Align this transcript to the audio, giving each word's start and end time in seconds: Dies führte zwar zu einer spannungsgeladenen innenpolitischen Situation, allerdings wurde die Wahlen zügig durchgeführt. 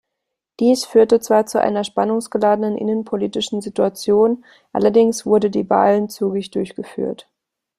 Dies 0.59 0.83
führte 0.83 1.19
zwar 1.19 1.45
zu 1.45 1.61
einer 1.61 1.83
spannungsgeladenen 1.83 2.75
innenpolitischen 2.75 3.61
Situation, 3.61 4.43
allerdings 4.73 5.27
wurde 5.27 5.51
die 5.51 5.69
Wahlen 5.69 6.09
zügig 6.09 6.49
durchgeführt. 6.49 7.29